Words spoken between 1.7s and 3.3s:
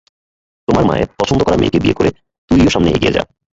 বিয়ে করে, তুইও সামনে এগিয়ে যা।